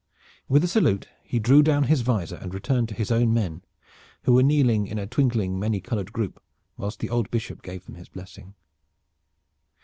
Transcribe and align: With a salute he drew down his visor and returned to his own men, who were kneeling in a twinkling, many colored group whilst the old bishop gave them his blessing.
With 0.49 0.63
a 0.63 0.67
salute 0.67 1.09
he 1.21 1.37
drew 1.37 1.61
down 1.61 1.83
his 1.83 2.01
visor 2.01 2.37
and 2.37 2.55
returned 2.55 2.89
to 2.89 2.95
his 2.95 3.11
own 3.11 3.35
men, 3.35 3.61
who 4.23 4.33
were 4.33 4.41
kneeling 4.41 4.87
in 4.87 4.97
a 4.97 5.05
twinkling, 5.05 5.59
many 5.59 5.79
colored 5.79 6.11
group 6.11 6.41
whilst 6.75 7.01
the 7.01 7.09
old 7.11 7.29
bishop 7.29 7.61
gave 7.61 7.85
them 7.85 7.93
his 7.93 8.09
blessing. 8.09 8.55